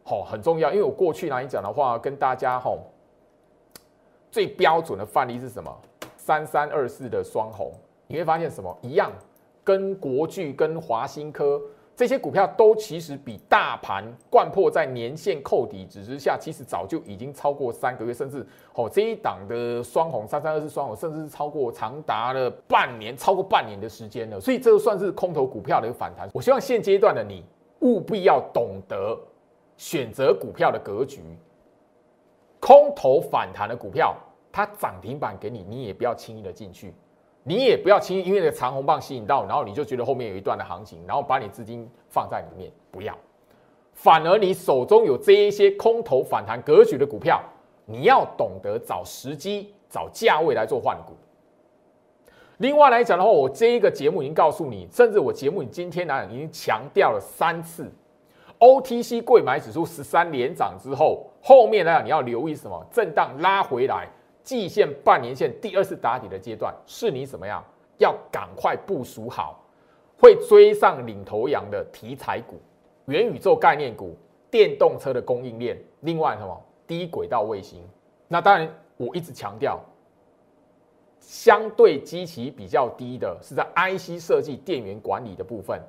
[0.02, 2.79] 好，很重要，因为我过去来讲的话，跟大家吼
[4.31, 5.70] 最标准的范例是什么？
[6.16, 7.70] 三三二四的双红。
[8.07, 9.12] 你会发现什么一样，
[9.64, 11.61] 跟国巨、跟华新科
[11.95, 24.38] 这些股票都其实比大盘贯破在年线扣底值之下，其实早就已经超过三个月，甚至哦这一档的双红三三二四双红，甚至是超过长达了半年，超过半年的时间了。
[24.38, 26.29] 所以这个算是空头股票的一个反弹。
[26.35, 27.42] 我希望现阶段的你
[27.81, 29.19] 务必要懂得
[29.79, 31.23] 选择股票的格局，
[32.61, 34.14] 空头反弹的股票，
[34.53, 36.92] 它涨停板给你，你也不要轻易的进去。
[37.48, 43.16] 你也不要轻易因为那个长红棒吸引到，然后你就觉得后面有一段的行情，然后把你资金放在里面，不要。
[43.92, 47.40] 反而你手中有这一些空头反弹格局的股票，
[47.85, 51.14] 你要懂得找时机、找价位来做换股。
[52.56, 57.88] 另外来讲的话，我这一个节目已经告诉你，甚至我节目你今天呢已经强调了三次
[58.59, 62.85] ，OTC 贵买指数十三连涨之后，后面呢你要留意什么？
[62.90, 64.09] 震荡拉回来。
[64.46, 67.61] 季线、半年线第二次打底的阶段，是你怎么样？
[67.98, 69.61] 要赶快部署好，
[70.16, 72.61] 会追上领头羊的题材股、
[73.06, 74.16] 元宇宙概念股、
[74.48, 75.77] 电动车的供应链。
[76.02, 76.62] 另外什么？
[76.87, 77.83] 低轨道卫星。
[78.29, 79.81] 那当然，我一直强调，
[81.18, 85.83] 相对基期比较低的是在 IC 设计、电源管理的部分。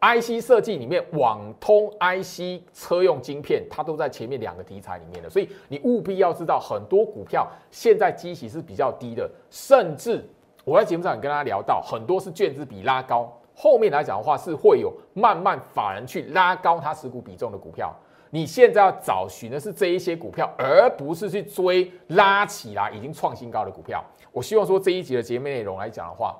[0.00, 10.24] IC 设计里面，网通 IC 车用晶片，它都在前面两个题材里面的，所以你务必要知道，很多股票现在基期是比较低的，甚至
[10.64, 17.92] 我在节目上也跟大家聊到，很多是卷资比拉高，后面来讲的话是会有慢慢法人去拉高它持股比重的股票。
[18.30, 24.04] 你现在要找寻的是这一些股票，而不是去追拉起来已经创新高的股票。
[24.30, 26.38] 我希望说这一集的节目内容来讲的话，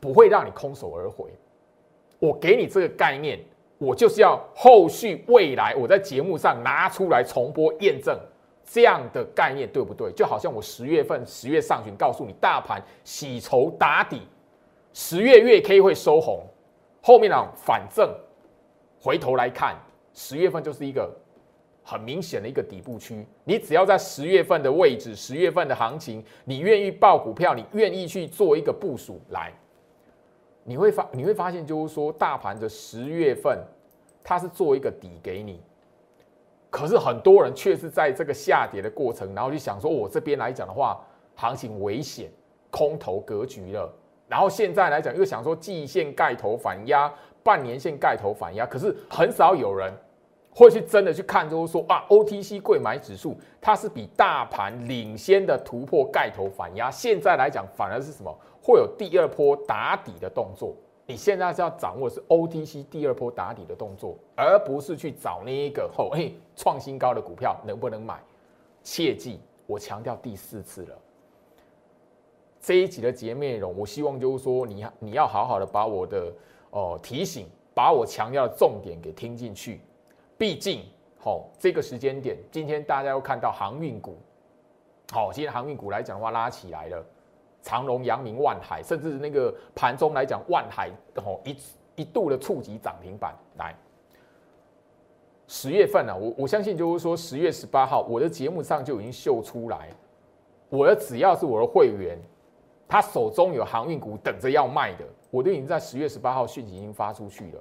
[0.00, 1.28] 不会让你空手而回。
[2.18, 3.38] 我给你这个概念，
[3.78, 8.18] 我就是要后续未来我在节目上拿出来重播验证
[8.64, 10.10] 这样的概念对不对？
[10.12, 14.22] 就好像我十月份十月上旬告诉你大盘洗筹打底，
[14.92, 16.42] 十月月 K 会收红，
[17.02, 18.12] 后面呢反正
[19.00, 19.76] 回头来看，
[20.14, 21.14] 十月份就是一个
[21.84, 23.24] 很明显的一个底部区。
[23.44, 29.52] 你只要在十月份的位置，十月份的行情，你愿意报股票，你愿意去做一个部署来。
[30.68, 33.56] 你会发你会发现，就是说，大盘的十月份，
[34.24, 35.62] 它是做一个底给你，
[36.68, 41.00] 可是很多人却是在这个下跌的过程，然后就想说，我这边来讲的话，
[41.36, 42.28] 行情危险，
[42.70, 43.88] 空头格局了。
[44.26, 47.08] 然后现在来讲，又想说季线盖头反压，
[47.44, 49.92] 半年线盖头反压，可是很少有人
[50.52, 56.90] 会去真的去看，就是说啊，OTC 贵买指数它是比大盘领先的突破盖头反压。
[56.90, 58.36] 现在来讲，反而是什么？
[58.66, 60.74] 会有第二波打底的动作，
[61.06, 68.20] 你现在是要掌握是 OTC 第二波打底的动作，而不是去找那一个后嘿创新高的股票能不能买？
[68.82, 69.38] 切记，
[69.68, 70.98] 我强调第四次了。
[72.60, 76.32] 这一集的节目内容，我希望就是说，你你要好好的把我的
[76.70, 79.80] 哦提醒，把我强调的重点给听进去。
[80.36, 80.80] 毕竟，
[81.20, 84.18] 好这个时间点，今天大家又看到航运股，
[85.12, 87.06] 好，今天航运股来讲的话拉起来了。
[87.66, 91.56] 长隆、阳明、万海，甚至那个盘中来讲，万海哦一
[91.96, 93.34] 一度的触及涨停板。
[93.58, 93.74] 来，
[95.48, 99.88] 十月份呢，我我相信就是说，十月十八号，我的节目上就已经秀出来，
[100.68, 102.16] 我的只要是我的会员，
[102.86, 107.60] 他手中有航运股等着要卖的，我都已经在十月十八号讯息已经发出去了。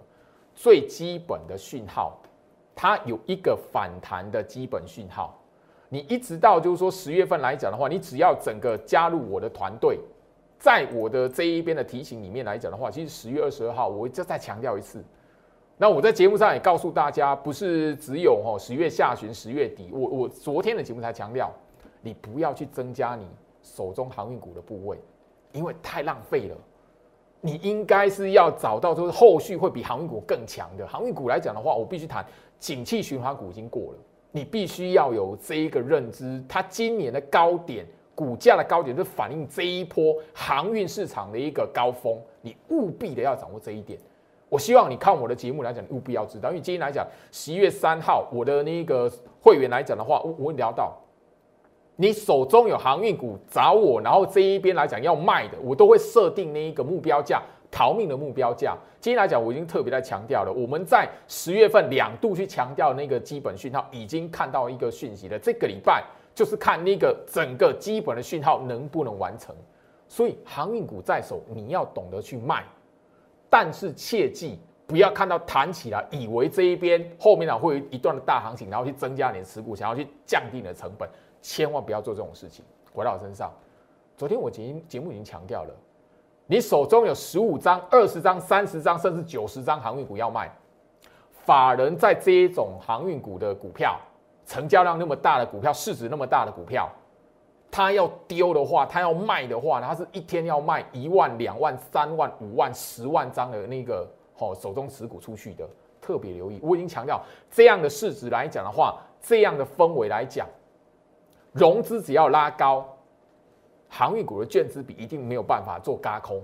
[0.53, 2.21] 最基本的讯号，
[2.75, 5.35] 它有一个反弹的基本讯号。
[5.89, 9.99] 你一直到就是说十月份来讲的话，你只要整个加入我的团队，
[10.57, 15.03] 在我的这一边的提醒里面来讲的话，其实十月二十二号我就再强调一次。
[15.77, 21.51] 那我在节目上也告诉大家，不是只有哈十月下旬、十月底，我我昨天的节目才强调，
[22.01, 23.27] 你不要去增加你
[23.61, 24.97] 手中航运股的部位，
[25.51, 26.55] 因为太浪费了。
[27.41, 32.25] 你应该是要找到就是后续会比航运股更强的航运股来讲的话，我必须谈
[32.57, 33.99] 景气循环股已经过了。
[34.35, 42.19] 你必须要有这一个认知，它今年的高点，股价的高点，是反映这一波航运市场的一个高峰。
[42.41, 43.97] 你务必的要掌握这一点。
[44.49, 46.49] 我希望你看我的节目来讲，务必要知道。
[46.49, 49.09] 因为今天来讲，十一月三号，我的那个
[49.39, 50.93] 会员来讲的话，我我聊到，
[51.95, 57.41] 你手中有航运股找我，然后这一边来讲要卖的，我都会设定那一个目标价。
[57.71, 60.51] 逃命的目标价，今天来讲，我已经特别在强调了。
[60.51, 65.37] 我们在十月份两度去强调那个基本讯号，已经看到一个讯息了。
[65.37, 66.03] 这个礼拜
[66.33, 69.55] 就是看那个整个基本的讯号能不能完成。
[70.07, 72.63] 所以航运股在手，你要懂得去卖，
[73.49, 81.09] 但是切记不要看到弹起来，以为这一边后面呢会有一段的大行情，然后去增加你的持股，想要去降低你的成本，
[81.41, 82.63] 千万不要做这种事情。
[82.93, 83.51] 回到我身上，
[84.15, 85.75] 昨天我节节目已经强调了。
[86.47, 90.51] 你手中有十五张、二十张、三十张，甚至九十张航运股要卖，
[91.31, 93.99] 法人在这一种航运股的股票，
[94.45, 96.87] 成交量那么大的股票，市值那么大的股票，
[97.71, 105.67] 他要丢的话，他要卖的话，他是一天要卖一万、两万、三万、五万、十万张的那个哦手中持股出去的，
[105.99, 106.59] 特别留意。
[106.61, 107.19] 我已经强调，
[107.49, 110.47] 这样的市值来讲的话，这样的氛围来讲，
[111.53, 112.87] 融资只要拉高。
[113.87, 116.41] 航运股的券资比一定没有办法做嘎空，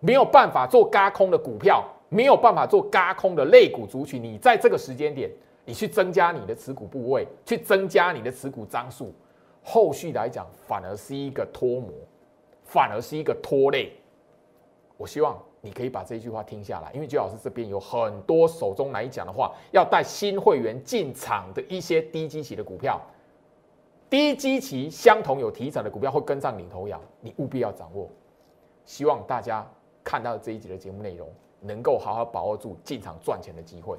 [0.00, 4.22] 没有办法做嘎空的股票，没有办法做嘎空的类股族群。
[4.22, 5.30] 你在这个时间点，
[5.64, 9.14] 你去增加你的持股部位，去增加你的持股张数，
[9.62, 11.88] 后续来讲反而是一个脱模，
[12.64, 13.92] 反而是一个拖累。
[14.96, 23.00] 我希望你可以把这句话听下来，因为周老师这边有很多手中来讲的话，要带新会员进场的一些低基期的股票。
[24.12, 28.06] 低基期相同有题材的股票会跟上领头羊，你务必要掌握。
[28.84, 29.66] 希望大家
[30.04, 31.26] 看到这一集的节目内容，
[31.60, 33.96] 能够好好把握住进场赚钱的机会。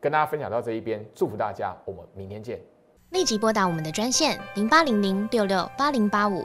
[0.00, 2.58] 跟大家分享到这一边，祝福大家，我们明天见。
[3.10, 6.44] 立即拨打我们的专线零八零零六六八零八五